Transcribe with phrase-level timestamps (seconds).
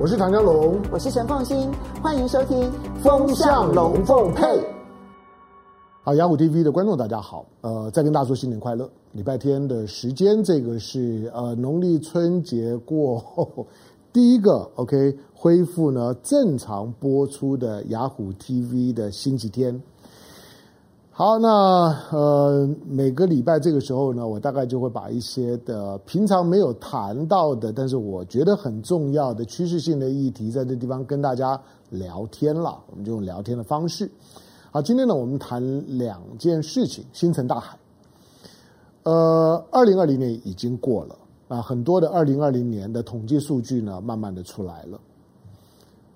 [0.00, 1.68] 我是唐江龙，我是陈凤新，
[2.00, 2.56] 欢迎收听
[3.02, 4.44] 《风向龙凤配》。
[6.04, 8.88] 好，雅虎 TV 的观众大家好，呃，再跟大家说新年快乐。
[9.10, 13.66] 礼拜天的时间，这个是呃农历春节过后
[14.12, 19.82] 第一个 OK 恢复呢正常播出的雅虎 TV 的星期天。
[21.18, 21.48] 好，那
[22.12, 32.78] 呃，每个礼拜这个时候呢，我大概就会把一些的平常没有谈到的，但是我觉得很重要的趋势性的议题，在这地方跟大家聊天了。
[32.88, 34.08] 我们就用聊天的方式。
[34.70, 35.60] 好，今天呢，我们谈
[35.98, 37.76] 两件事情：星辰大海。
[39.02, 41.16] 呃，二零二零年已经过了
[41.48, 45.00] 啊，很多的二零二零年的统计数据呢，慢慢的出来了。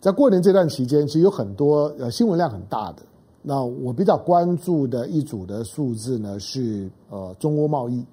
[0.01, 3.03] 在过年这段期间，其实有很多呃新闻量很大的。
[3.43, 8.05] 那我比较关注的一组的数字呢，是呃中欧贸易。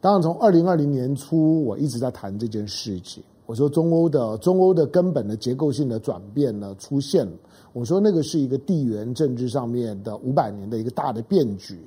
[0.00, 3.22] 当然，从二零二零年初，我一直在谈这件事情。
[3.44, 7.32] 我说中欧的中欧的根本的结构性的转变呢出现了。
[7.72, 11.80] 我说那个是一个地缘政治上面的五百年的一个大的变局，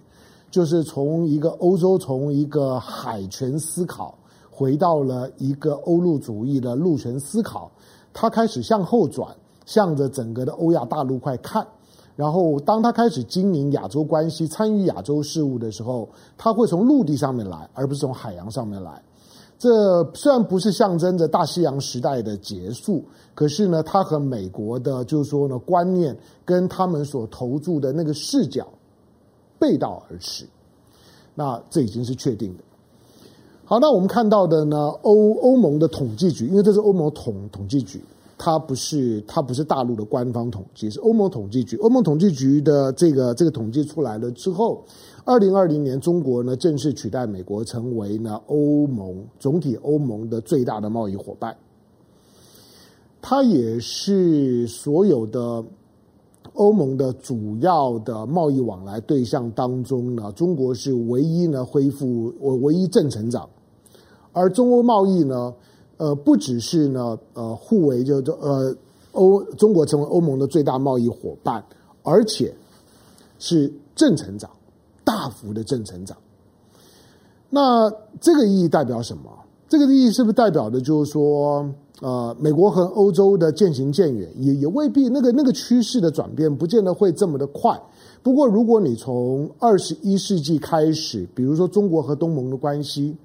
[0.52, 4.18] 就是从一个欧洲从一个海权思考
[4.50, 7.72] 回到了一个欧陆主义的陆权思考，
[8.14, 9.34] 它开始向后转，
[9.66, 11.66] 向着整个的欧亚大陆块看。
[12.20, 19.02] 然后，当他开始经营亚洲关系、参与亚洲事务的时候，他会从陆地上面来，而不是从海洋上面来。
[19.58, 28.68] 这虽然不是象征着大西洋时代的结束，可是呢，他和美国的，就是说呢，观念跟他们所投注的那个视角
[29.58, 30.46] 背道而驰。
[31.34, 32.64] 那这已经是确定的。
[33.64, 38.04] 好，那我们看到的呢，欧欧盟的统计局，因为这是欧盟统统计局。
[38.42, 41.76] 它不是，它不是大陆的官方统计，是欧盟统计局。
[41.76, 44.82] 欧盟统计局的这个这个统计出来了之后，
[45.26, 51.54] 二零二零年中国呢正式取代美国成为呢欧盟总体欧盟的最大的贸易伙伴。
[53.22, 55.62] 它也是所有的
[56.54, 63.50] 欧盟的主要的贸易往来对象当中呢，中国是唯一呢恢复我唯一正成长，
[64.32, 65.54] 而中欧贸易呢。
[66.00, 68.74] 呃，不只是呢，呃，互为就就呃，
[69.12, 71.62] 欧中国成为欧盟的最大贸易伙伴，
[72.04, 72.56] 而且
[73.38, 74.50] 是正成长，
[75.04, 76.16] 大幅的正成长。
[77.50, 79.24] 那这个意义代表什么？
[79.68, 87.78] 这个意义是不是代表的，就是说，呃，美国和欧洲的渐行渐远，也也未必那个那个趋势的转变，不见得会这么的快。
[88.24, 93.18] 不过，如果你从二十一世纪开始，比如说中国和东盟的关系。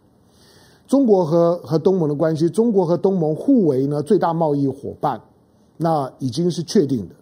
[0.87, 5.21] 中国和和东盟的关系，中国和东盟互为呢最大贸易伙伴，
[5.79, 7.15] 那已经是确定的。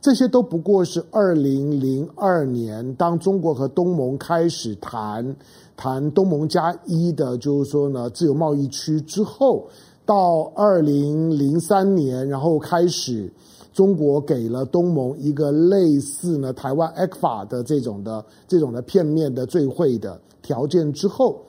[0.00, 5.36] 这些都不过是二零零二年，当中国和东盟开始谈
[5.76, 9.68] 谈东盟加一的，就是说呢自由贸易区之后，
[10.04, 13.30] 到二零零三年，然后开始
[13.72, 21.42] 中国给了东盟一个类似呢台湾 ECFA 的这种的这种的片面的最惠的条件之后。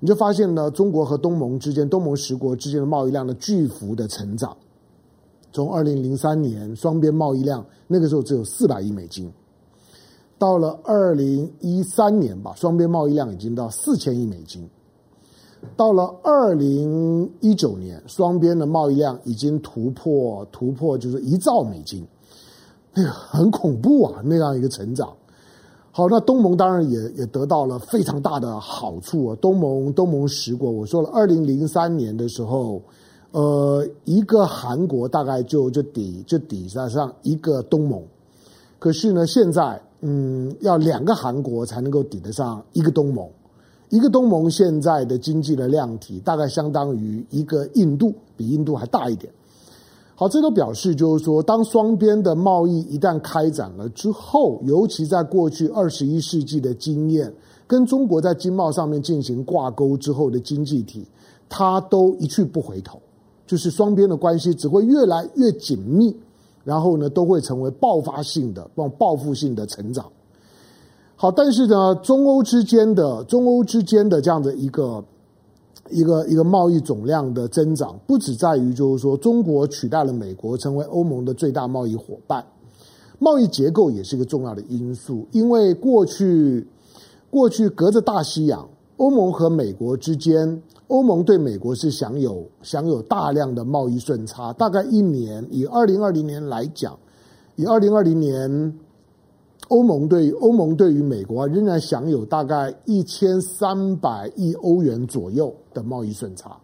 [0.00, 4.56] 你就发现呢，中国和东盟之间、东盟十国之间的贸易量的巨幅的成长。
[5.52, 9.32] 从二零零三年双边贸易量那个时候只有四百亿美金，
[10.36, 14.68] 到了二零一三年吧，双边贸易量已经到四千亿美金。
[15.76, 22.06] 到了二零一九年，双边的贸易量已经突破突破，就是一兆美金，
[22.92, 25.16] 那个很恐怖啊，那样一个成长。
[25.96, 29.36] 好，那东盟当然也也得到了非常大的好处啊。
[29.40, 32.82] 东盟东盟十国，我说了，二零零三年的时候，
[33.30, 38.02] 呃，一个韩国大概就就抵就抵得上一个东盟，
[38.80, 43.28] 可是呢，现在嗯，要两个韩国才能够抵得上一个东盟，
[43.88, 49.32] 一个东盟现在的经济的量体大概相当于一个印度，比印度还大一点。
[50.16, 57.34] 好，这都表示就是说，当双边的贸易一旦开展了之后，尤其在过去二十一世纪的经验，
[57.66, 61.04] 跟中国在经贸上面进行挂钩之后的经济体，
[61.48, 63.00] 它都一去不回头，
[63.44, 66.16] 就是双边的关系只会越来越紧密，
[66.62, 70.06] 然后呢，都会成为爆发性的、往报复性的成长。
[71.16, 75.04] 好，但是呢，中欧之间的中欧之间的这样的一个。
[75.90, 82.44] 一个一个贸易总量的增长，不只在于就是说中国取代了美国成为欧盟的最大贸易伙伴，
[83.18, 85.26] 贸易结构也是一个重要的因素。
[85.32, 86.66] 因为过去
[87.30, 96.98] 过去隔着大西洋，欧盟和美国之间，欧盟对美国是享有享有大量的贸易顺差，大概一年以二零二零年来讲，
[97.56, 98.78] 以二零二零年。
[99.68, 106.54] 欧盟对欧盟对于美国仍然享有大概一千三百亿欧元左右的贸易顺差，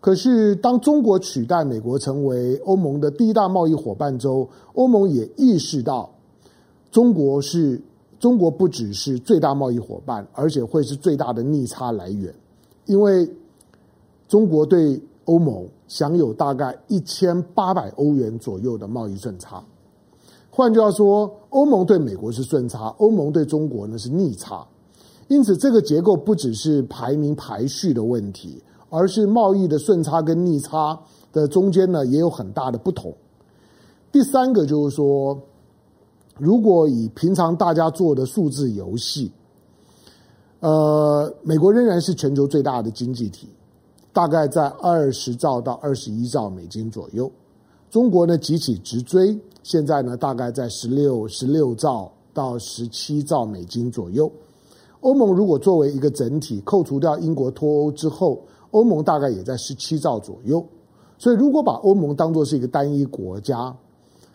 [0.00, 6.08] 可是当中国取代美国成为欧盟的第一大贸易伙伴之后，欧盟也意识到
[6.92, 7.82] 中国是
[8.20, 12.32] 中国不只是最大贸易伙伴，而且会是最大的逆差来源，
[12.86, 13.28] 因为
[14.28, 19.62] 中国对欧盟享有大概一千八百欧元左右的贸易顺差。
[20.56, 24.64] 换句话说，欧盟对美国是顺差，欧盟对中国呢是逆差。
[25.26, 30.96] 因此，这个结构不只是排名排序的问题，而是贸易的顺差跟逆差
[31.32, 33.12] 的中间呢也有很大的不同。
[34.12, 35.36] 第三个就是说，
[36.38, 39.32] 如果以平常大家做的数字游戏，
[40.60, 43.48] 呃，美国仍然是全球最大的经济体，
[44.12, 47.28] 大概在二十兆到二十一兆美金左右。
[47.94, 49.38] 中国呢急起直追。
[49.62, 54.28] 现在呢，大概在十六十六兆到十七兆美金左右。
[55.02, 58.42] 欧盟如果作为一个整体，扣除掉英国脱欧之后，
[58.72, 60.66] 欧盟大概也在十七兆左右。
[61.18, 63.72] 所以，如果把欧盟当作是一个单一国家，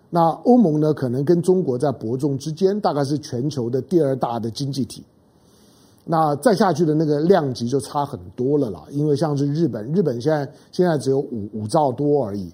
[0.09, 5.03] 那欧盟呢，可能跟中国在伯仲之间，大概是全球的第二大的经济体。
[6.05, 12.49] 那再下去的那个量级就差很多了啦，因为像是日本，日本现在现在只有五五兆多而已。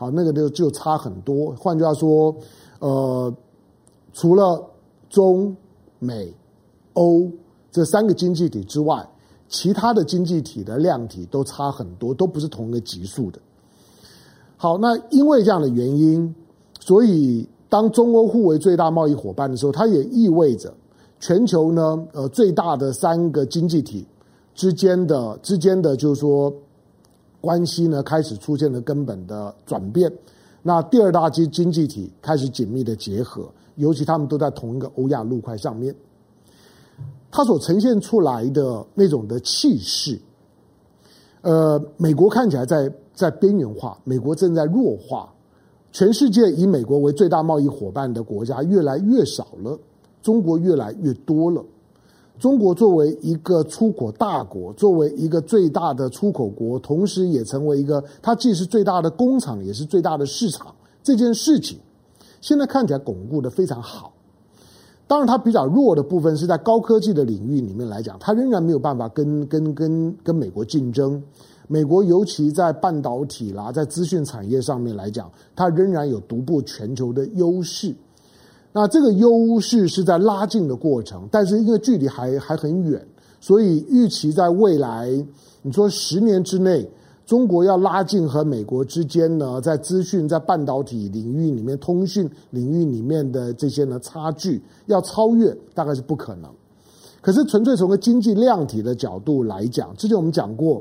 [0.00, 1.54] 好，那个就就差很多。
[1.54, 2.34] 换句话说，
[2.78, 3.30] 呃，
[4.14, 4.66] 除了
[5.10, 5.54] 中
[5.98, 6.32] 美
[6.94, 7.30] 欧
[7.70, 9.06] 这三个经济体之外，
[9.46, 13.38] 其他的经济体的量体都差很多，都不是同一个级数的。
[14.56, 16.34] 好，那因为这样的原因，
[16.80, 20.72] 所以当中欧互为最大贸易伙伴的时候，它也意味着
[21.18, 24.06] 全球呢，呃，最大的三个经济体
[24.54, 26.50] 之间的之间的，就是说。
[27.40, 30.12] 关系呢，开始出现了根本的转变，
[30.62, 35.94] 那第二大经经济体开始紧密的结合，尤其他们都在同一个欧亚陆块上面，
[37.30, 40.20] 它所呈现出来的那种的气势，
[41.42, 45.32] 呃，美国看起来在在边缘化，美国正在弱化，
[45.92, 49.78] 全世界以美国为最大贸易伙伴的国家越来越少了，
[50.22, 51.64] 中国越来越多了。
[52.40, 60.74] 中国作为一个出口大国，作为一个最大的出口国，同时也成为一个它既是最大的工厂，也是最大的市场。
[61.02, 61.78] 这件事情
[62.40, 64.14] 现在看起来巩固得非常好。
[65.06, 71.22] 当然，它比较弱的部分是在高科技的领域里面来讲，它仍然没有办法跟跟跟跟美国竞争。
[71.68, 77.94] 美国尤其在半导体啦，在资讯产业上面来讲，它仍然有独步全球的优势。
[78.72, 83.04] 那这个优势是在拉近的过程，但是因为距离还还很远，
[83.40, 85.10] 所以预期在未来，
[85.62, 86.88] 你说十年之内，
[87.26, 96.48] 中国要拉近和美国之间呢，在资讯、在半导体领域里面、通讯领域里面的这些呢差距，要超越大概是不可能。
[97.20, 100.80] 可是纯粹从个经济量体的角度来讲，之前我们讲过，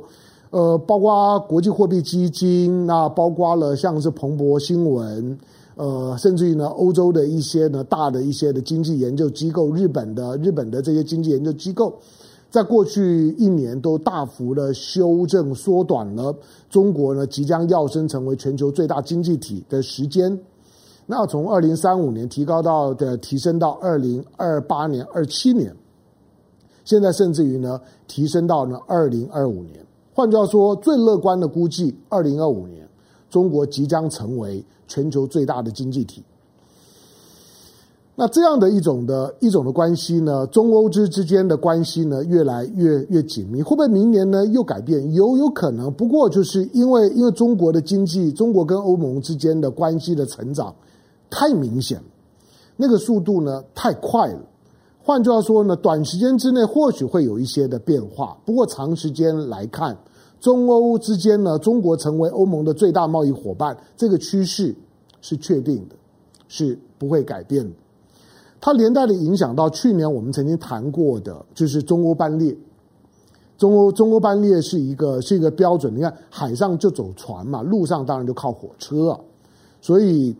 [0.51, 5.35] 呃，包括国际货币基金，那包括了像是彭博新闻。
[5.79, 11.97] 呃，甚至于呢，欧洲的一些呢大的一些的经济研究机构，日本的日本的这些经济研究机构，
[12.49, 16.35] 在过去一年都大幅的修正缩短了
[16.69, 20.37] 中国呢即将跃升成为全球最大经济体的时间。
[21.05, 25.73] 那从二零三五年提高到的提升到二零二八年、二七年，
[26.83, 29.79] 现在甚至于呢提升到呢二零二五年。
[30.13, 32.85] 换句话说，最乐观的估计，二零二五年
[33.29, 34.63] 中国即将成为。
[34.91, 36.23] 全球最大的经济体，
[38.15, 43.61] 那这样的一种的一种的关系呢，中欧之之间的关系呢，越来越越紧密。
[43.61, 45.13] 会不会明年呢又改变？
[45.13, 45.94] 有有可能。
[45.94, 50.73] 不过就是因为因为中国的经济，中国跟欧盟之间的关系的成长
[51.30, 52.01] 太明显，
[52.75, 54.42] 那个速度呢太快了。
[55.04, 59.95] 换句话说呢，短时间之内或许会有一些的变化，不过长时间来看。
[60.39, 64.73] 中欧之间呢，中国成为欧盟的最大贸易伙伴，这个趋势
[65.21, 65.95] 是确定的，
[66.47, 67.71] 是不会改变的。
[68.61, 72.55] 它连带的影响到去年我们曾经谈过的，就是中欧班列。
[73.57, 79.19] 中欧中欧班列是一个是一个标准，你看海上就走船嘛，路上当然就靠火车啊。
[79.81, 80.33] 所以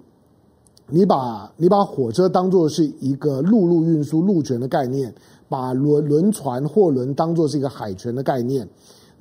[0.88, 5.14] 你把你把火车当做是一个陆路运输陆权的概念，
[5.50, 8.66] 把轮轮船货轮当做是一个海权的概念。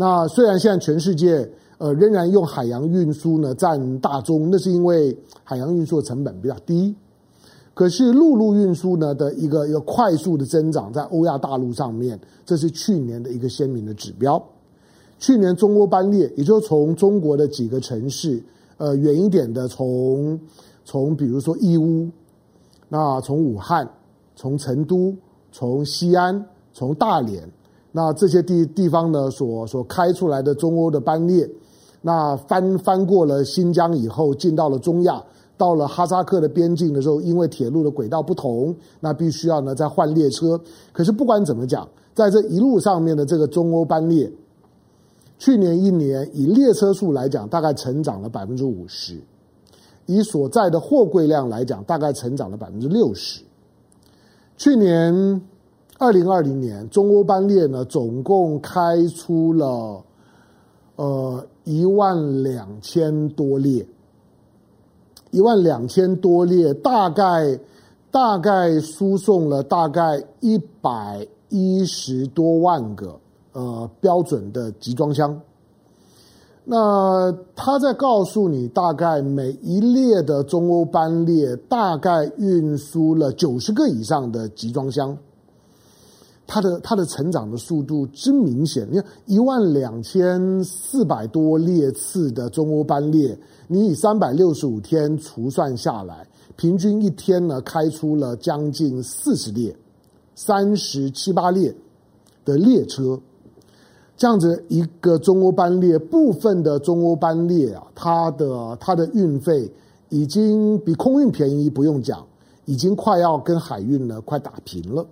[0.01, 6.95] 那虽然现在全世界呃仍然用海洋运输呢占大宗，那是因为海洋运输的成本比较低。
[7.75, 14.41] 可是陆路运输呢的一个一个快速的增长，在欧亚大陆上面，这是去年的一个鲜明的指标。
[15.19, 18.41] 去年中欧班列，也就从中国的几个城市，
[18.77, 20.39] 呃远一点的从
[20.85, 22.09] 从比如说义乌，
[22.89, 23.91] 那从武汉，
[24.37, 25.13] 从成都，
[25.51, 27.43] 从西安，从大连。
[27.93, 31.49] 那这些地地方呢，所所开出来的中欧的班列，
[32.03, 35.23] 那翻翻过了新疆以后，进到了中亚，
[35.57, 40.61] 到了哈萨克的边境的时候，因为铁路的轨道不同，那必须要呢再换列车。
[40.93, 44.31] 可是不管怎么讲，在这一路上面的这个中欧班列，
[45.39, 49.15] 去年一年以列车数来讲，大概成长了百分之五十；
[50.07, 53.43] 以所在的货柜量来讲，大概成长了百分之六十。
[54.57, 55.41] 去年
[56.01, 60.01] 二零二零年，中欧班列呢总共开出了
[60.95, 63.85] 呃一万两千多列。
[65.33, 67.59] 一万两千多列，大概
[68.13, 73.19] 大概输送了大概一百一十多万个
[73.53, 75.39] 呃标准的集装箱。
[76.65, 85.19] 那他在告诉你，大概每一列的中欧班列大概运输了九十个以上的集装箱。
[86.49, 93.39] 它的它的成长的速度之明显，你看一万两千四百多列次的中欧班列。
[93.71, 96.27] 你以三百六十五天除算下来，
[96.57, 99.77] 平均一天呢开出了将近四十列、
[100.35, 101.75] 三十七八列
[102.47, 103.21] 的列车，
[104.17, 109.71] 这样子一个中欧班列，部分的中欧班列啊，它的它的运费
[110.09, 112.27] 已经比空运便宜，不用讲，
[112.65, 115.07] 已经快要跟海运呢快打平了，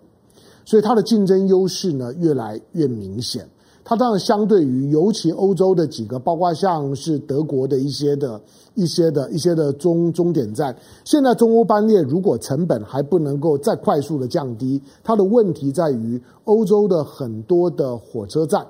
[0.67, 3.49] 所以它的竞争优势呢越来越明显。
[3.89, 8.41] 它当然相对于，尤其欧洲的几个，包括像是德国的一些的、
[8.75, 18.67] 一些的、一些的终终点站，现在中欧班列如果成本还不能够再快速的降低，它的问题在于欧洲的很多的火车站，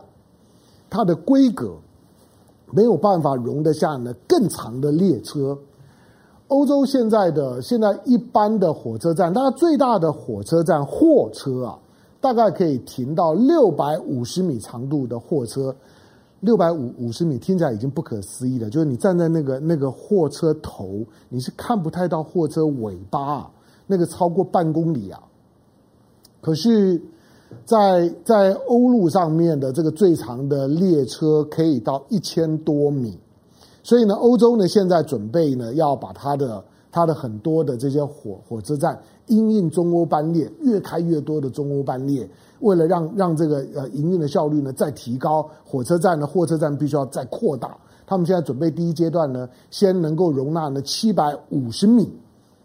[0.90, 1.76] 它的规格
[2.70, 5.56] 没有办法容得下呢更长的列车。
[6.48, 11.78] 欧洲现在的现在一般的火车站，它最大的火车站货车啊。
[12.20, 15.75] 大概可以停到六百五十米长度的货车，
[16.40, 18.68] 六百五五十米听起来已经不可思议了。
[18.68, 23.50] 就是你站在那个那个货车头，你是看不太到货车尾巴啊，
[23.87, 25.23] 那个超过半公里啊。
[26.40, 27.00] 可是
[27.64, 33.18] 在，在在欧陆上面的这个最长的列车可以到一千多米，
[33.82, 38.99] 所以呢，欧洲呢现在准备呢要把它的它的很多的这些火火车站。
[39.28, 47.76] 因应中欧班列越开越多的中欧班列，为了让让这个呃营运的效率呢再提高，火车站的货车站必须要再扩大。
[48.07, 52.09] 他们现在准备第一阶段呢，先能够容纳呢七百五十米。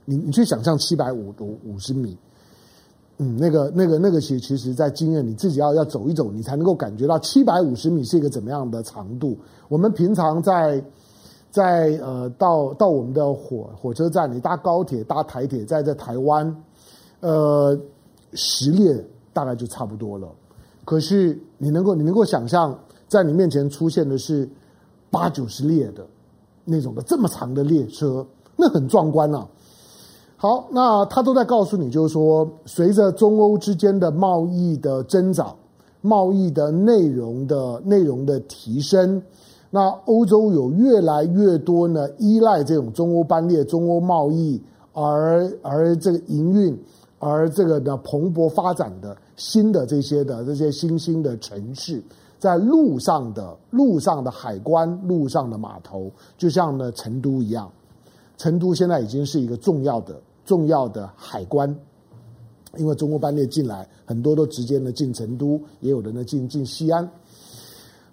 [0.06, 2.16] 你你去想象七百五五五十米，
[3.18, 9.36] 嗯，那个那个那个其实其实在经验你自己要要走一走，你才能够感觉到七百五十米是一个怎么样的长度。
[9.68, 10.80] 我们平常在。
[11.52, 16.64] 在呃，到到我们的火火车站，你搭高铁、搭台铁，在这台湾，
[17.20, 17.78] 呃，
[18.34, 20.30] 十列大概就差不多了。
[20.86, 22.80] 可是你能够你能够想象，
[23.10, 24.50] 在你面前出现的是
[25.10, 26.08] 八九十列的
[26.64, 29.46] 那种的这么长的列车，那很壮观啊。
[30.38, 35.54] 好，那他都在告诉你，就是说，随着中欧之间的贸易的增长，
[36.00, 39.22] 贸易的内容的内容的提升。
[39.74, 44.62] 那欧洲有越来越多呢，依赖这种中欧班列、中欧贸易
[44.92, 46.78] 而而这个营运，
[47.20, 52.04] 而这个呢蓬勃发展的新的这些的这些新兴的城市，
[52.38, 57.72] 在路上的路上的海关、路上的码头，就像呢成都一样，
[58.38, 61.74] 成都现在已经是一个重要的重要的海关，
[62.76, 67.10] 因为中欧班列进来，很多都直接呢进成都，也有的呢进进西安。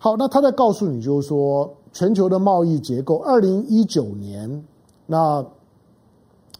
[0.00, 4.64] 好，那他在告诉你，就是说，全球的贸易结构，二零一九年，
[5.06, 5.44] 那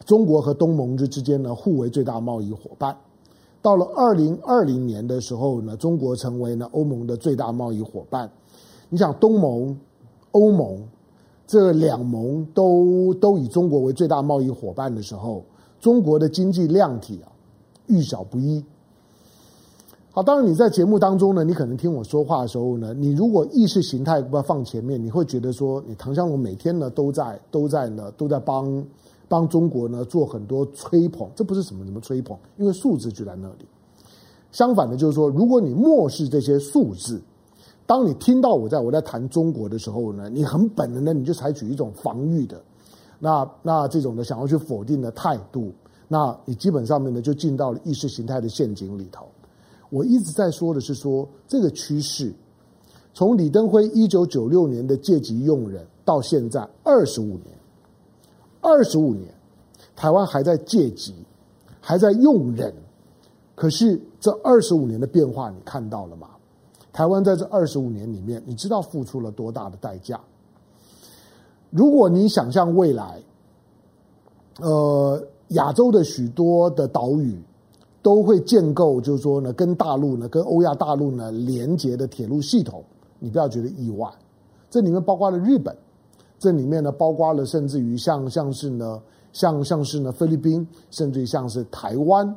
[0.05, 2.97] 中国和东盟之之间呢，互为最大贸易伙伴。
[3.63, 8.29] 到了二零二零年的时候呢，中国成为呢欧盟的最大贸易伙伴。
[8.89, 9.79] 你想，东盟、
[10.33, 10.83] 欧盟
[11.47, 15.45] 这两盟都都以中国为最大贸易伙伴的时候，
[15.79, 17.31] 中国的经济量体啊，
[17.87, 18.65] 遇小不易。
[20.19, 28.85] 好，当然你在节目当中呢，你可能听我说话的时候呢，你如果意识形态不要放前面，你会觉得说，你唐湘龙每天呢都在都在呢都在帮
[29.29, 33.67] 帮中国呢做很多吹捧，这不是什么什么吹捧，因为数字就在那里。
[34.51, 37.23] 相反的，就是说，如果你漠视这些数字，
[37.87, 42.61] 当你听到我在我在谈中国的时候呢，你很本能的你就采取一种防御的，
[43.21, 45.73] 那那这种的想要去否定的态度，
[46.09, 49.25] 那你基本上面呢就进到了意识形态的陷阱里头。
[49.91, 52.33] 我一直在说的是说这个趋势，
[53.15, 57.59] 从李登辉一九九六年的借机用人到现在二十五年，
[58.61, 59.33] 二十五年，
[59.97, 61.15] 台湾还在借机，
[61.81, 62.73] 还在用人，
[63.55, 66.29] 可是这二十五年的变化你看到了吗？
[66.93, 70.21] 台湾在这二十五年里面，你知道付出了多大的代价？
[71.71, 73.23] 如果你想象未来，
[74.61, 77.41] 呃，亚洲的许多的岛屿
[78.09, 82.83] 都会建构，就是说呢，跟大陆呢，跟欧亚大陆呢连接的铁路系统，
[83.19, 84.09] 你不要觉得意外。
[84.71, 85.77] 这里面包括了日本，
[86.39, 88.99] 这里面呢包括了甚至于像像是呢，
[89.35, 92.35] 像像是呢菲律宾，甚至于像是台湾，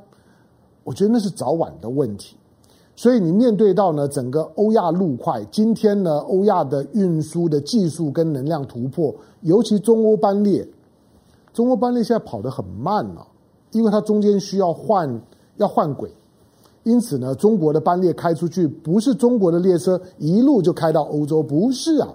[0.83, 2.35] 我觉得那是早晚的问题。
[2.97, 10.67] 所以你面对到呢整个欧亚陆块，今天呢欧亚的运输的技术跟能量突破，尤其中欧班列，
[11.53, 13.25] 中欧班列现在跑得很慢了，
[13.71, 15.21] 因为它中间需要换
[15.57, 16.11] 要换轨，
[16.83, 22.07] 因此呢中国的班列开出去，不是中国的列车一路就开到欧洲，不是啊。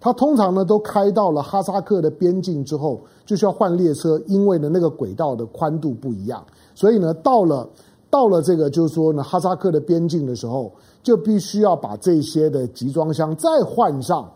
[0.00, 7.66] 它通常呢都开到了哈萨克的边境之后，就需要换列车，因为呢那个轨道的宽度不一样，所以呢到了
[8.10, 10.70] 到了这个就是说呢哈萨克的边境的时候，
[11.02, 14.30] 就必须要把这些的集装箱再换上，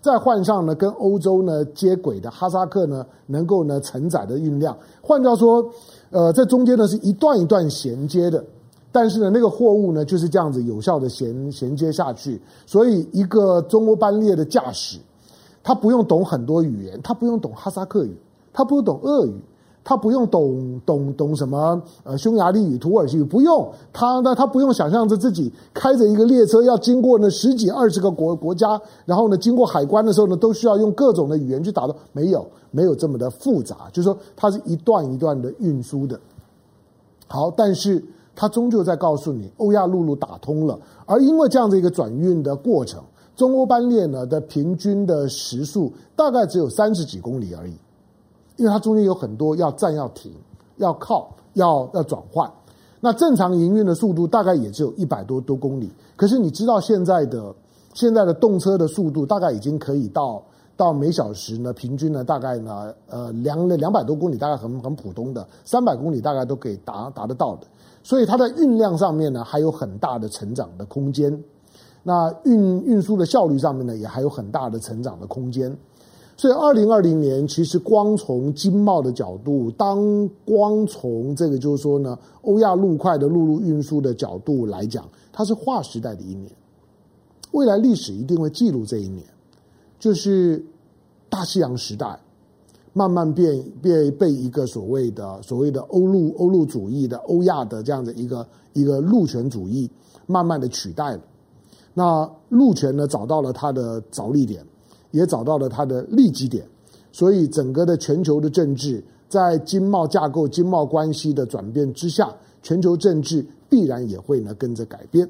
[0.00, 4.76] 再换上呢跟欧洲呢接轨的哈萨克呢能够呢承载的运量。
[5.00, 5.64] 换句话说，
[6.10, 8.44] 呃，在中间呢是一段一段衔接的。
[8.92, 14.98] 但是呢，那个货物呢就是这样子有效的衔衔接下去，所以一个中欧班列的驾驶，
[15.64, 18.16] 他不用懂很多语言，他不用懂哈萨克语，
[18.52, 19.34] 他不懂俄语，
[19.84, 36.18] 他不用懂懂懂什么呃匈牙利语、土耳其语，不用他呢，他不用想象着自己开着一个列车要经过呢十几二十个国国家，然后呢经过海关的时候呢都需要用各种的语言去打的，没有 没有这么的复杂，就是说它是一段一段的运输的。
[37.28, 38.02] 好，但是。
[38.36, 40.76] 它终究在告诉你，欧亚陆路打通了，
[41.06, 43.00] 而因为这样的一个转运的过程，
[43.36, 47.74] 中欧班列呢的平均的时速大概只有三十几公里而已，
[48.56, 50.32] 因为它中间有很多要站、要停、
[50.76, 52.50] 要靠、要要转换。
[53.00, 57.54] 那正常营运的速度大概也只有一百多多公里，可是你知道现在的
[57.92, 60.42] 现在的动车的速度大概已经可以到
[60.76, 67.66] 到每小时呢，平均呢大概呢呃两两百多公里，大概很很普通的三百公里大概都可以达达得到的。
[68.02, 71.42] 所以它的运量上面呢，还有很大的成长的空间。
[72.02, 75.74] 那运运输的效率上面呢，也还有很大的成长的空间。
[76.36, 86.50] 所以二零二零年，其实光从经贸的角度，当光从这个就是说呢，欧亚陆块的陆路运输的角度来讲，它是划时代的一年。
[87.52, 89.24] 未来历史一定会记录这一年，
[89.98, 90.64] 就是
[91.28, 92.18] 大西洋时代。
[92.96, 99.90] 慢慢变变被一个所谓的所谓的欧陆欧陆主义的欧亚的这样的一个一个陆权主义
[100.26, 101.20] 慢慢的取代了。
[101.92, 104.64] 那陆权呢，找到了它的着力点，
[105.14, 106.66] 也找到了它的利基点，
[107.12, 115.28] 所以整个的全球的政治在经贸架构、经贸关系的转变之下，全球政治必然也会呢跟着改变。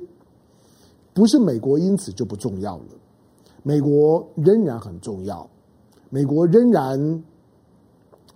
[1.12, 2.84] 不是美国因此就不重要了，
[3.62, 5.48] 美国仍然很重要，
[6.08, 7.22] 美国仍然。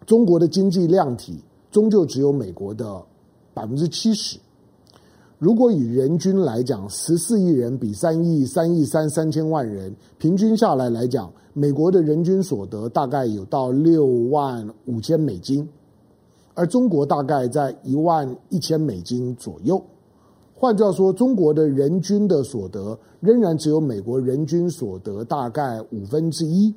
[0.06, 1.38] 中国的经济量体
[1.70, 3.04] 终究只有美国的
[3.52, 4.38] 百分之七十。
[5.38, 15.68] 如果以人均来讲，十四亿人比三亿三亿三三千万人，平均下来来讲，美国的人均所得大概有到六万五千美金，
[16.54, 19.80] 而中国大概在一万一千美金左右。
[20.56, 26.74] 换句话说，中国的人均的所得仍然只有美国人均所得大概五分之一，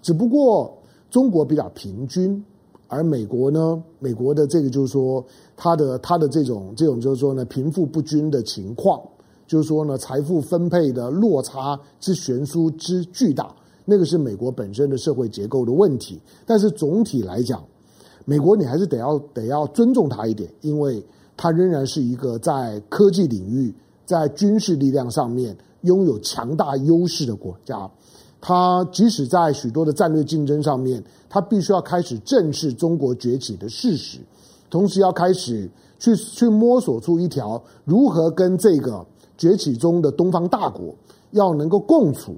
[0.00, 0.74] 只不过
[1.10, 2.42] 中国比较平均。
[2.90, 5.24] 而美国呢，美国的这个就是说，
[5.56, 9.00] 它的它的这种这种就是说呢，贫富不均的情况，
[9.46, 16.20] 就是说呢，财富分配的落差之悬殊之巨大，那个是美国本身的社会结构的问题。
[16.44, 17.64] 但是总体来讲，
[18.24, 21.00] 美国你还是得要得要尊重它一点，因为
[21.36, 23.72] 它仍然是一个在科技领域、
[24.04, 27.88] 在军事力量上面拥有强大优势的国家。
[28.42, 34.18] 他即使在许多的战略竞争上面，他必须要开始正视中国崛起的事实，
[34.70, 39.04] 同时要开始去去摸索出一条如何跟这个
[39.36, 40.94] 崛起中的东方大国
[41.32, 42.34] 要能够共处。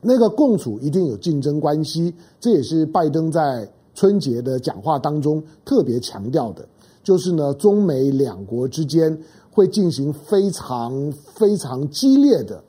[0.00, 6.64] 那个共处一定有竞争关系，这也是拜登在春节的讲话当中特别强调的，
[7.02, 9.18] 就是呢，中美两国之间
[9.50, 12.62] 会进行非常非常激烈的，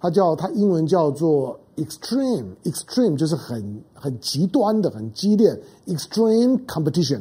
[0.00, 1.56] 他叫他英文叫做。
[1.76, 7.20] Extreme, extreme 就是很很极端的、很激烈，extreme competition。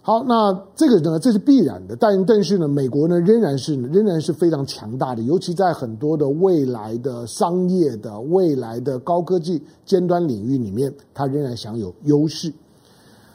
[0.00, 12.52] 好，那这个呢，这是必然的，但但是呢，美国呢仍然是仍然是非常强大的，尤其在很多的未来的商业的未来的高科技尖端领域里面，它仍然享有优势。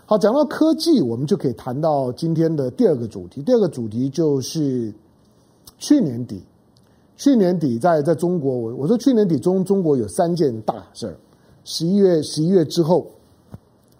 [0.06, 3.42] 好，讲到科技，我们就可以谈到今天的第二个主题。
[3.44, 4.94] 第二个主题就是
[5.78, 6.42] 去年底。
[7.18, 11.18] 去年底在在中国，我我说去年底中中国有三件大事儿，
[11.64, 13.08] 十一月十一月之后，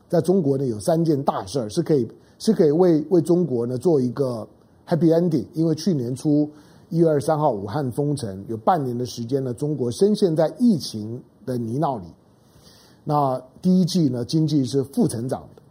[0.08, 4.48] 在中国呢有三件大事儿是可以是可以为为中国呢做一个
[4.88, 6.48] happy ending，因为去年初
[6.90, 12.06] 一月二十三号武汉封城，有半年的时间呢，中国深陷在疫情的泥淖里。
[13.04, 15.62] 那第一季呢经济是负成长的，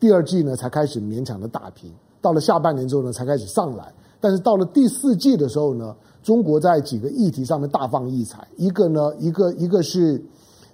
[0.00, 5.94] 第二季呢才开始勉强的打平，到了下半年之后呢才开始上来，但是到了第四季的时候呢，
[6.26, 10.20] 中国在几个议题上面大放异彩，一个呢一个一个是。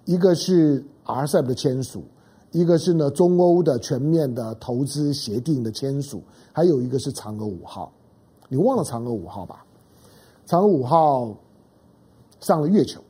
[0.05, 2.03] 一个是 RCEP 的签署，
[2.51, 6.21] 一个是呢中欧的全面的投资协定的签署，
[6.53, 7.93] 还有一个是嫦娥五号。
[8.49, 9.65] 你忘了嫦娥五号吧？
[10.45, 11.33] 嫦娥五号
[12.41, 13.01] 上了月球，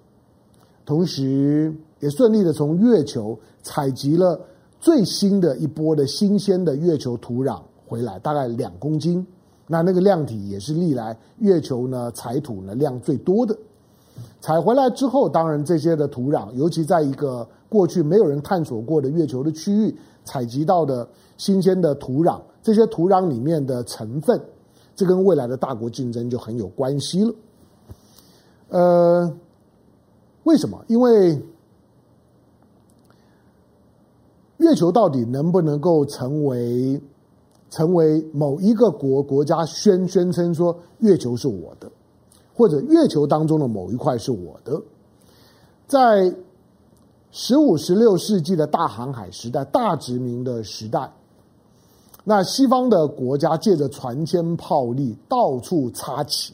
[0.85, 4.39] 同时也顺利的从月球采集了
[4.79, 9.27] 最新的一波的新鲜的月球土壤回来，大概两公斤。
[9.73, 13.57] 那那个量体也是历来月球呢采土呢量最多的。
[14.43, 21.09] 采回来之后，当然这些的土壤，尤其在一个过去没有人探索过的月球的区域，采集到的
[21.39, 24.39] 新鲜的土壤，这些土壤里面的成分，
[24.95, 27.35] 这跟未来的大国竞争就很有关系了。
[28.69, 29.35] 呃，
[30.45, 30.85] 为什么？
[30.87, 31.43] 因为
[34.59, 37.01] 月球到底能不能够成为
[37.73, 41.91] 成为某一个国国家宣宣称说月球是我的？
[42.55, 44.79] 或者月球当中的某一块是我的，
[45.87, 46.31] 在
[47.31, 51.11] 十五、十六世纪的大航海时代、大殖民的时代，
[52.25, 56.53] 那西方的国家借着船坚炮利到处插旗，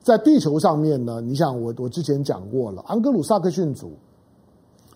[0.00, 3.90] 在地球上面呢，你想我我之前讲过了，盎格鲁撒克逊族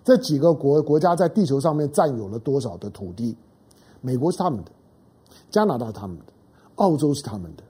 [0.05, 3.37] 这几个国国家在地球上面占有了多少的土地？
[4.01, 4.71] 美国是他们的，
[5.51, 6.33] 加拿大他们的，
[6.77, 7.63] 澳洲是他们的。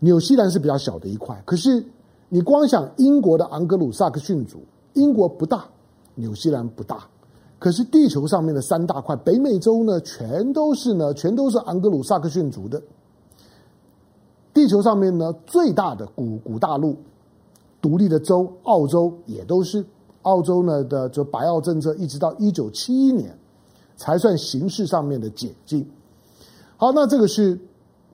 [0.00, 1.84] 纽西兰是比较小的一块，可是
[2.28, 4.60] 你光想英国的盎格鲁撒克逊族，
[4.94, 5.64] 英国不大，
[6.14, 7.08] 纽西兰不大，
[7.58, 12.80] 可是地球上面的三大块，北美洲呢，全都是呢，全都是盎格鲁撒克逊族的。
[14.54, 16.96] 地球上面呢，最大的古古大陆
[17.80, 19.84] 独立的州，澳洲也都是，
[20.22, 23.36] 澳洲呢的就白澳政策，一直到一九七一年
[23.96, 25.88] 才算形式上面的解禁。
[26.78, 27.60] 好，那这个是。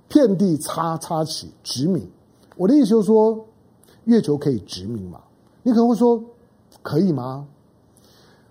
[0.07, 2.07] 遍地插插旗殖民，
[2.57, 3.45] 我的意思就是说，
[4.05, 5.19] 月球可以殖民吗？
[5.63, 6.23] 你可能会说，
[6.83, 7.49] 可以吗？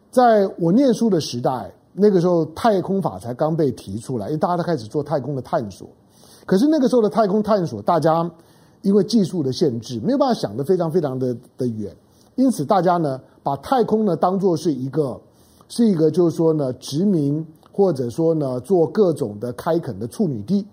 [0.10, 5.88] 在我念书的时代，那个时候太空法才刚被提出来，因为大家都开始做太空的探索。
[6.46, 8.30] 可是那个时候的太空探索，大家
[8.82, 11.96] 因为技术的限制，没有办法想得非常非常的的远，
[12.36, 15.22] 因此大家呢，把太空呢当做是一个
[15.70, 20.66] 是一个就是说呢殖民或者说呢做各种的开垦的处女地。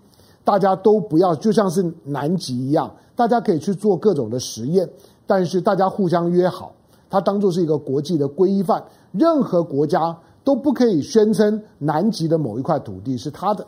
[0.43, 4.89] 大家都不要，就像是南极一样，大家可以去做各种的实验，
[5.27, 6.73] 但是大家互相约好，
[7.11, 13.67] 它当做是一个国际的规范，任何国家都不可以宣称南极的某一块土地是他的。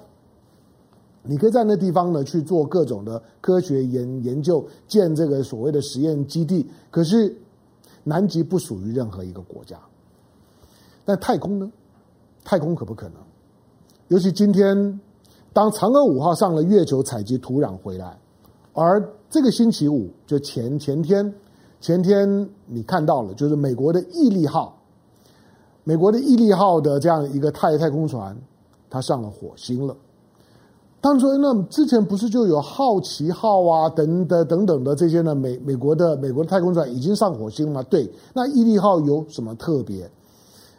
[1.21, 7.37] 你可以在那地方呢去做各种的科学研研究，建这个所谓的实验基地，可是
[8.03, 9.77] 南极不属于任何一个国家。
[11.05, 11.71] 但太空呢？
[12.43, 13.15] 太空可不可能？
[14.07, 14.99] 尤其今天。
[15.55, 18.17] 当嫦娥五号上了月球采集土壤回来，
[18.73, 21.31] 而这个星期五就前前天，
[21.79, 24.75] 前天你看到了，就是美国的毅力号，
[25.83, 28.35] 美国的毅力号的这样一个太太空船，
[28.89, 29.95] 它上了火星了。
[30.99, 35.35] 当然说，那之前不是就有好奇号啊，等等等等的这些呢？
[35.35, 37.83] 美美国的美国的太空船已经上火星吗？
[37.83, 40.09] 对，那毅力号有什么特别？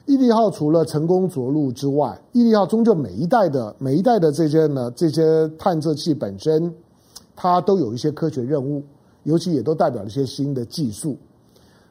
[0.07, 6.73] 毅力号除了成功着陆之外，毅力号终究每一代的每一代的这些呢，这些探测器本身，
[7.35, 8.83] 它都有一些科学任务，
[9.23, 11.17] 尤其也都代表了一些新的技术。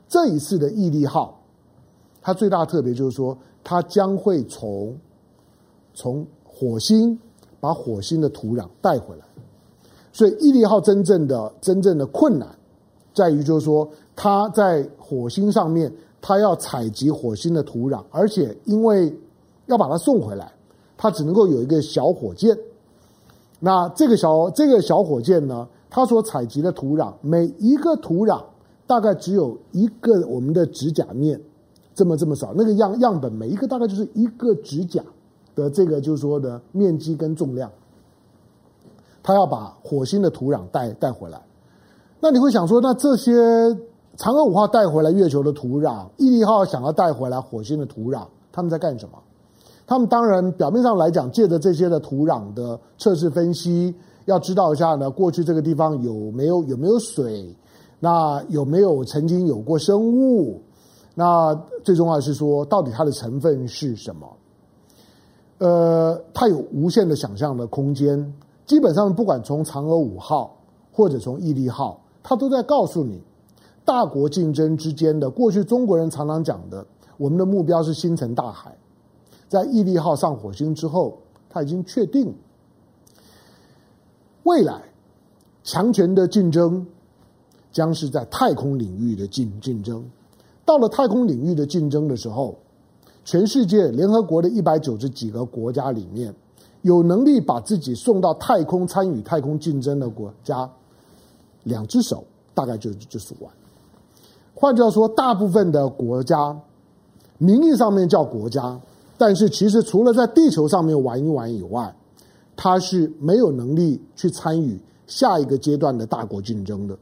[0.08, 1.40] 这一次的毅力号，
[2.22, 4.96] 它最大特别就是说，它将会从
[5.96, 7.18] 从火星
[7.60, 9.26] 把火星的土壤带回来。
[10.12, 12.48] 所以毅力号真正的真正的困难，
[13.12, 15.92] 在于就是说，它在火星上面。
[16.26, 19.14] 他要采集火星的土壤，而且因为
[19.66, 20.50] 要把它送回来，
[20.96, 22.58] 它只能够有一个小火箭。
[23.60, 28.42] 那这个小这个小火箭呢，它所采集的土壤，每一个土壤
[28.88, 31.42] 大概只有一个我们的指甲面
[31.94, 32.54] 这么这么少。
[32.56, 35.04] 那个样样本每一个大概就是一个指甲
[35.56, 37.70] 的这个就是说的面积跟重量。
[39.22, 41.42] 他要把火星的土壤带带回来，
[42.22, 43.34] 那你会想说，那这些？
[44.18, 49.18] 嫦娥五号带回来月球的土壤，毅力号想要带回来火星的土壤，他们在干什么？
[49.88, 53.94] 他们当然表面上来讲，借着这些的土壤的测试分析，
[54.26, 57.54] 要知道一下呢，过去这个地方有没有有没有水，
[58.00, 60.62] 那有没有曾经有过生物？
[61.16, 64.28] 那最重要的是说，到底它的成分是什么？
[65.58, 68.34] 呃，它有无限的想象的空间。
[68.66, 70.56] 基本上，不管从嫦娥五号
[70.92, 73.22] 或者从毅力号，它都在告诉你，
[73.86, 76.86] 大国竞争之间的过去，中国人常常讲的，
[77.18, 78.78] 我们的目标是星辰大海。
[79.50, 81.18] 在毅力号上火星之后，
[81.50, 82.34] 他已经确定，
[84.44, 84.82] 未来
[85.64, 86.88] 强权的竞争
[87.72, 90.04] 将是在太空领域的竞竞争。
[90.66, 92.58] 到了太空领域的竞争的时候，
[93.26, 96.34] 全世界联合国的一百九十几个国家里面，
[96.82, 100.70] 有能力把自己送到太空参与太空竞争的国家，
[101.64, 102.24] 两只手
[102.56, 103.52] 大概就就数完。
[104.64, 106.58] 换句话说，大部分的国家
[107.38, 108.80] 名义上面叫国家，
[109.18, 111.94] 但是其实除了在地球上面玩一玩以外，
[112.56, 116.98] 它是没有能力去参与下一个阶段的大国竞争的。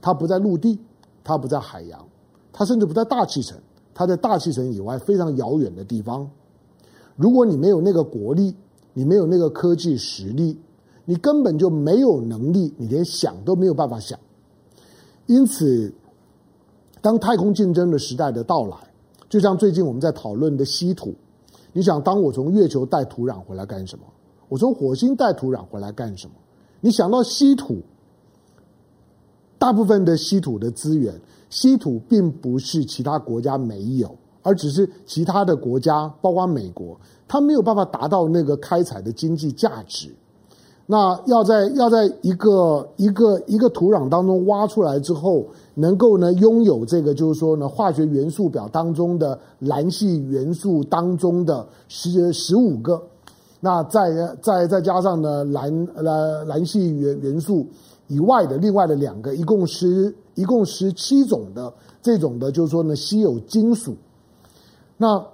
[0.00, 0.78] 它不在陆地，
[1.22, 2.02] 它不在海洋。
[2.50, 3.58] 它甚至不在大气层，
[3.92, 6.26] 它在大气层以外非常遥远的地方。
[7.14, 8.56] 如果你没有那个国力，
[8.94, 10.58] 你没有那个科技实力，
[11.04, 14.18] 你根本就没有能力，你连想都没有办法想。
[15.26, 15.92] 因此，
[17.00, 18.76] 当太空竞争的时代的到来，
[19.28, 21.14] 就像最近我们在讨论的稀土，
[21.72, 24.04] 你想，当我从月球带土壤回来干什么？
[24.48, 26.34] 我从火星带土壤回来干什么？
[26.80, 27.82] 你想到稀土，
[29.58, 31.14] 大部分的稀土的资源。
[31.48, 40.12] 稀土并不是其他国家没有，而只是其他的国家，包括美国，它没有办法达到那个开采的经济价值。
[40.86, 45.44] 那要在要在一个一个一个土壤当中挖出来之后，
[45.74, 53.02] 能够呢拥有这个就是说呢化学元素表当中的钠系元素当中的十十五个，
[53.60, 55.62] 那再再再加上呢钠
[55.96, 57.66] 呃钠系元元素
[58.06, 60.14] 以外的另外的两个，一共十。
[60.36, 61.72] 一共十七种的
[62.02, 63.96] 这种的，就是说呢，稀有金属。
[64.98, 65.26] 那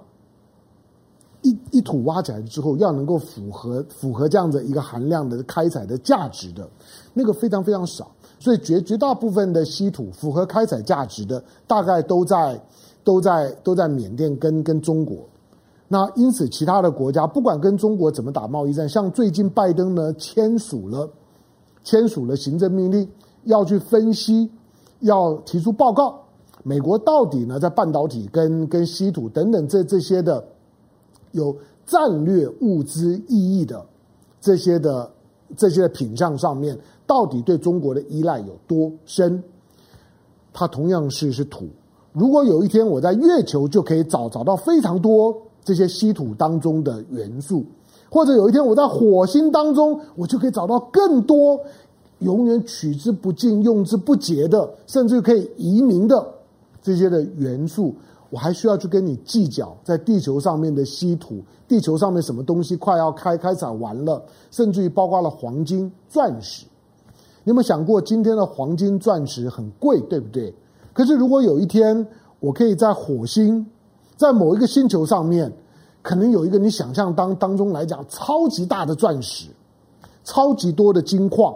[1.43, 6.67] 一一土挖起来之后，要能够符合符合这样的一个含量的开采的价值的，
[7.13, 8.09] 那个非常非常少。
[8.39, 12.59] 所以绝绝大部分的稀土符合开采价值的，大概都在
[13.03, 15.17] 都在都在缅甸跟跟中国。
[15.87, 21.09] 那因此，其他的国家不管跟中国怎么打贸易战，像最近拜登呢签署了
[21.83, 23.07] 签署了行政命令，
[23.43, 24.49] 要去分析。
[24.99, 26.17] 要提出报告，
[26.63, 30.41] 美国到底呢在半导体跟跟稀土等等这这些的
[31.33, 33.85] 有战略物资意义的
[34.39, 35.11] 这些的
[35.57, 39.43] 这些品项上面，到底对中国的依赖有多深？
[40.53, 41.67] 它同样是是土。
[42.13, 47.65] 如果有一天我在月球就可以找找到非常多这些稀土当中的元素，
[48.09, 51.59] 或者有一天我在火星当中我就可以找到更多。
[52.19, 56.25] 永远取之不尽、用之不竭的，甚至可以移民的
[56.81, 57.93] 这些的元素，
[58.33, 64.19] 我还需要去跟你计较在地球上面的稀土，地球上面什么东西快要开开采完了，
[64.49, 66.65] 甚至于包括了黄金、钻石。
[67.43, 70.51] 你有没有想过，今天的黄金、钻石很贵，对不对？
[70.93, 72.07] 可是如果有一天，
[72.39, 73.63] 我可以在火星，
[74.17, 75.53] 在某一个星球上面，
[76.01, 79.45] 可能有一个你想象当当中来讲超级大的钻石，
[80.23, 81.53] 超级多的金矿。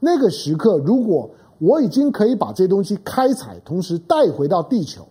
[0.00, 5.06] 那个时刻，如果我已经可以把这些东西开采，同时带回到地球，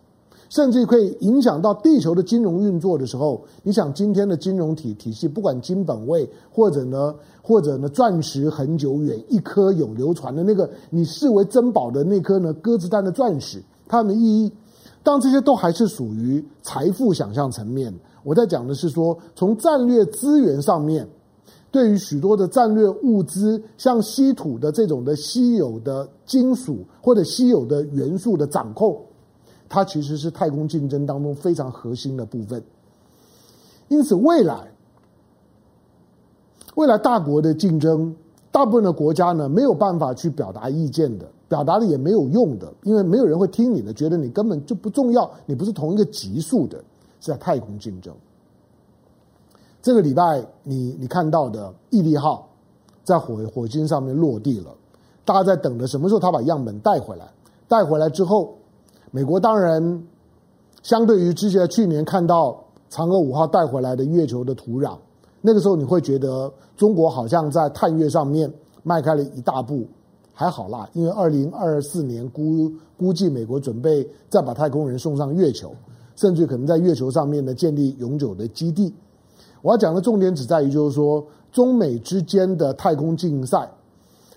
[0.53, 14.51] 甚至可以影响到地球的金融运作的时候，你想今天的金融体体系，不管金本位或者呢，或者呢钻石恒久远，一颗永流传的那个你视为珍宝的那颗呢鸽子蛋的钻石，它们的意义，
[15.01, 17.91] 当这些都还是属于财富想象层面。
[18.23, 21.09] 我在讲的是说，从战略资源上面。
[21.71, 28.95] 对于许多的战略物资，像稀土的这种的稀有的金属或者稀有的元素的掌控，
[29.73, 32.63] 它其实是太空竞争当中非常核心的部分。
[33.88, 34.71] 因此，未来
[36.75, 38.15] 未来大国的竞争，
[38.51, 46.77] 大部分的国家呢没有办法去表达意见的，表达了也没有用的，因为没有人会听你的，觉得你根本就不重要，你不是同一个级数的，
[47.19, 48.13] 是在太空竞争。
[49.81, 52.47] 这个礼拜你，你你看到的毅力号
[53.03, 54.69] 在火火星上面落地了，
[55.25, 57.25] 大家在等着什么时候他把样本带回来？
[57.67, 58.55] 带回来之后，
[59.15, 60.04] 美国当然
[60.82, 64.97] 相对于之前去年看到嫦娥五号带回来的月球的土壤，
[65.39, 69.86] 那个时候你会觉得中国好像在探月上面迈开了一大步，
[70.34, 75.71] 还好啦，因为二零二四年估估计美国准备再把太空人送上月球，
[76.15, 78.91] 甚至可能在月球上面呢建立永久的基地。
[79.62, 83.69] 我要讲的重点只在于，就是说，中美之间的太空竞赛，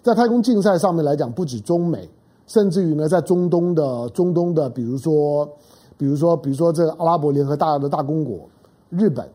[0.02, 2.06] 在太空竞赛上面来讲，不止中美，
[2.46, 5.48] 甚至于呢，在中东的中东的，比如说，
[5.96, 8.48] 比如说，比如说这个阿拉伯联合大的大公国、
[8.88, 9.28] 日本、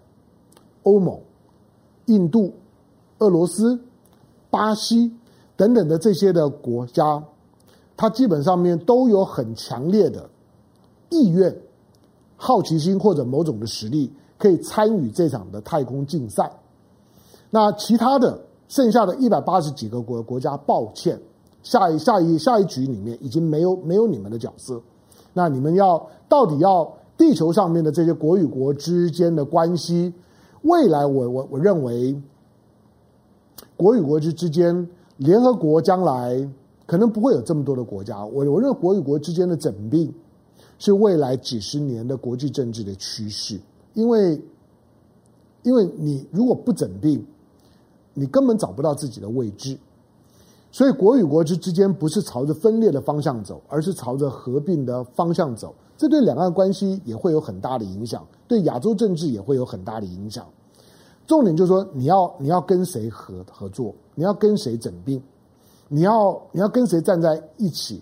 [0.84, 1.20] 欧盟、
[2.06, 2.54] 印度、
[3.20, 3.80] 俄罗斯、
[4.50, 5.12] 巴西
[5.58, 7.24] 等等的这些的国家，
[7.98, 10.30] 它基本上面都有很强烈的
[11.10, 11.56] 意愿、
[12.38, 16.52] 好奇心或者某种的实力，可以参与这场的太空竞赛。
[17.50, 21.20] 那其他的剩下的一百八十几个国国家，抱歉，
[21.64, 24.82] 下一下一下一局里面已经没有没有你们的角色。
[25.34, 30.14] 那你们要到底要地球上面的这些国与国之间的关系，
[30.64, 32.20] 未来我我我认为，
[33.78, 36.50] 国与国之之间，联合国将来
[36.86, 38.26] 可能不会有这么多的国家。
[38.26, 40.14] 我我认为国与国之间的整并
[40.80, 43.60] 是未来几十年的国际政治的趋势，
[43.94, 44.42] 因为
[45.64, 47.24] 因为你如果不整并，
[48.14, 49.78] 你根本找不到自己的位置。
[50.74, 55.76] 所以，国与国之之间不是朝着分裂的方向走，而是朝着合并的方向走。
[55.98, 60.46] 这对两岸关系也会有很大的影响，对亚洲政治也会有很大的影响。
[61.28, 65.22] 重点就是说，你要你要跟谁合合作，你要跟谁整并，
[65.90, 68.02] 你要你要跟谁站在一起。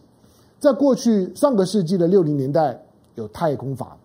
[0.60, 2.80] 在过去上个世纪的六零年代
[3.16, 3.98] 有太空法，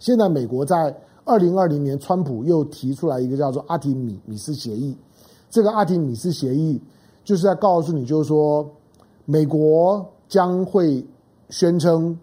[0.00, 0.92] 现在美国在
[1.24, 4.96] 二零二零年，川普又提出来一个叫做阿提米米斯协议。
[5.48, 6.80] 这个阿提米斯协议。
[7.24, 8.68] 就是在告诉你，就是说，
[9.24, 11.04] 美国将会
[11.48, 12.18] 宣称，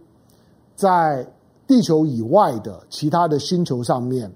[0.75, 1.25] 在
[1.65, 4.31] 地球以外的其他的星球上面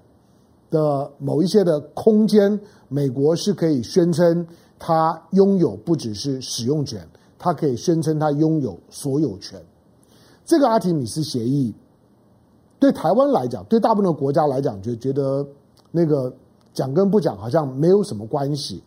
[0.70, 4.46] 的某一些的空间，美国是可以宣称
[4.78, 7.06] 它拥有不只是使用权，
[7.38, 9.60] 它可以宣称它拥有所有权。
[10.44, 11.74] 这个阿提米斯协议
[12.78, 15.46] 对台湾来讲，对大部分的国家来讲，就觉得
[15.90, 16.32] 那个
[16.74, 18.82] 讲跟不讲好像没有什么关系。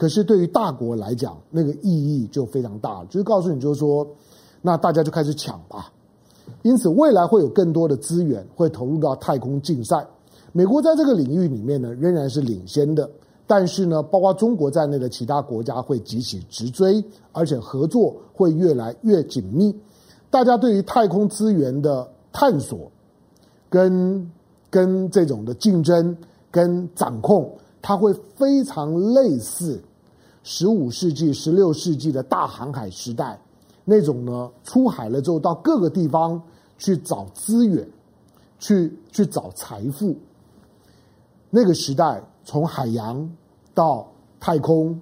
[0.00, 4.06] 可是对于大国来讲，那个意义就非常大了，就是告诉你，就是说，
[4.62, 5.92] 那大家就开始抢吧。
[6.62, 10.06] 因此，未来会有更多的资源会投入到太空竞赛。
[10.52, 13.10] 美国在这个领域里面呢，仍然是领先的。
[13.46, 19.78] 但是呢，包括中国在内的其他国家会急起直追，而且合作会越来越紧密。
[20.30, 22.90] 大家对于太空资源的探索、
[23.68, 24.30] 跟
[24.70, 26.16] 跟这种的竞争、
[26.50, 29.78] 跟掌控，它会非常类似。
[30.42, 33.38] 十五世纪、十六世纪的大航海时代，
[33.84, 36.42] 那种呢，出海了之后到各个地方
[36.78, 37.88] 去找资源，
[38.58, 40.16] 去去找财富。
[41.50, 43.30] 那个时代从海洋
[43.74, 45.00] 到太空，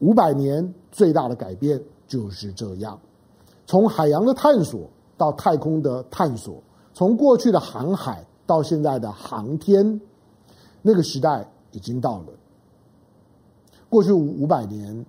[0.00, 2.98] 五百年最大的改变就是这样。
[3.66, 6.62] 从海洋的探索到太空的探索，
[6.92, 10.00] 从过去的航海到现在的航天，
[10.82, 12.26] 那个时代已经到了。
[13.92, 15.04] 过去五五百年，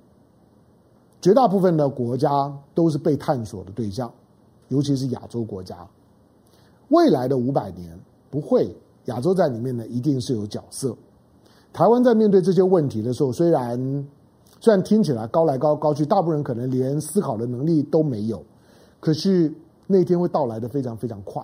[1.21, 4.11] 绝大部分的国家都是被探索的对象，
[4.67, 5.87] 尤其是亚洲国家。
[6.89, 7.97] 未来的五百年
[8.29, 10.93] 不会，亚洲在里面呢一定是有角色。
[11.71, 14.05] 台湾在面对这些问题的时候，虽然
[14.59, 18.43] 虽然听起来高来高高去，大部分人可能连思考的能力都没有，
[18.99, 19.49] 可是
[19.87, 21.41] 那天会到来的非常非常快。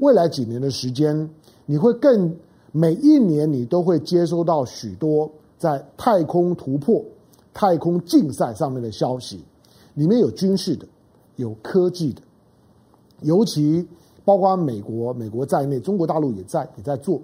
[0.00, 1.30] 未来几年的时间，
[1.64, 2.36] 你会更
[2.72, 5.30] 每一年你都会接收到许多。
[5.64, 7.02] 在太空突破、
[7.54, 9.42] 太空竞赛上面的消息，
[9.94, 10.86] 里面有军事的，
[11.36, 12.20] 有科技的，
[13.22, 13.88] 尤其
[14.26, 17.18] 包括美国、美国在内，中国大陆也在也在做，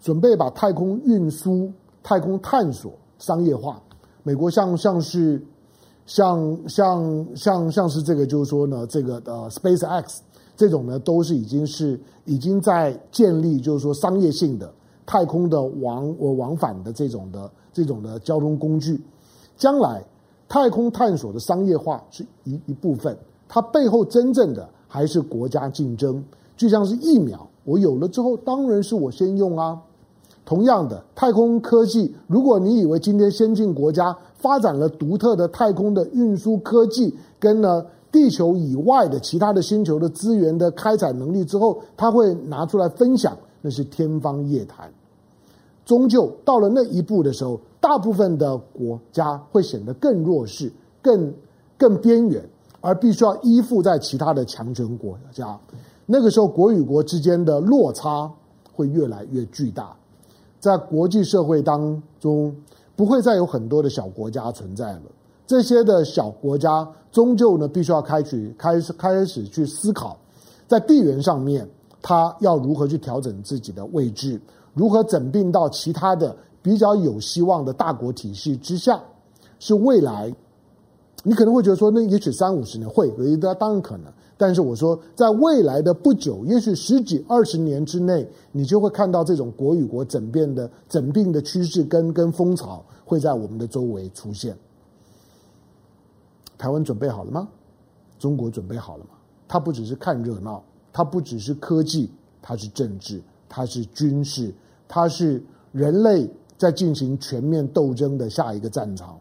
[0.00, 1.70] 准备把太空运输、
[2.02, 3.78] 太空探索商业化。
[4.22, 5.44] 美国像像是
[6.06, 10.20] 像像像像是这个，就是说呢，这个呃，SpaceX
[10.56, 14.72] 这种呢，都是已经是已经在建立，就是说商业性的
[15.06, 17.50] 太空的往我往返的这种的。
[17.74, 19.02] 这种的交通工具，
[19.56, 20.00] 将来
[20.48, 26.22] 太空探索的商业化是一一部分，它背后真正的还是国家竞争。
[26.56, 29.76] 就像是疫苗，我有了之后，当然是我先用啊。
[30.44, 44.92] 同样的，太空科技，如果你以为今天先进国家发展了独特的太空的运输科技，跟呢地球以外的其他的星球的资源的开采能力之后，他会拿出来分享，那是天方夜谭。
[45.86, 51.32] 终究到了那一步的时候，大部分的国家会显得更弱势、更
[51.78, 52.46] 更边缘，
[52.82, 55.58] 而必须要依附在其他的强权国家。
[56.04, 58.30] 那个时候，国与国之间的落差
[58.74, 59.96] 会越来越巨大，
[60.60, 62.54] 在国际社会当中，
[62.94, 65.02] 不会再有很多的小国家存在了。
[65.46, 70.18] 这些的小国家终究呢，必须要开始开始开始去思考，
[70.66, 71.68] 在地缘上面，
[72.06, 74.38] 他要如何去调整自己的位置。
[74.74, 79.00] 如何整并到其他的比较有希望的大国体系之下，
[79.58, 80.30] 是未来。
[81.22, 84.12] 你可能会觉得说，那也许三五十年会，有一当然可能。
[84.36, 94.54] 但是我说，在未来的不久，也许十几二十年之内，你就会看到这种国与国整变的整并的趋势跟跟风潮会在我们的周围出现。
[96.58, 97.48] 台湾准备好了吗？
[98.18, 99.10] 中国准备好了吗？
[99.48, 100.62] 他不只是看热闹，
[100.94, 102.08] 它不只是科技，
[102.40, 104.54] 它是政治，它是军事，
[104.86, 105.42] 它是
[105.72, 109.18] 人类在进行全面斗争的下一个战场。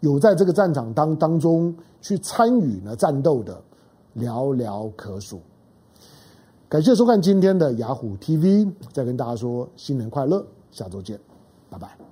[0.00, 3.60] 有在这个战场当当中去参与呢战斗的，
[4.16, 5.40] 寥寥可数。
[6.68, 11.18] 感谢收看今天的雅虎 TV，再跟大家说新年快乐，下周见，
[11.70, 12.07] 拜拜。